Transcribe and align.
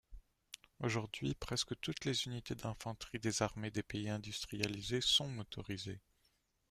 Aujourd'hui, 0.79 1.35
presque 1.35 1.79
toutes 1.79 2.05
les 2.05 2.25
unités 2.25 2.55
d'infanterie 2.55 3.19
des 3.19 3.43
armées 3.43 3.69
des 3.69 3.83
pays 3.83 4.09
industrialisés 4.09 4.99
sont 4.99 5.27
motorisées. 5.29 6.01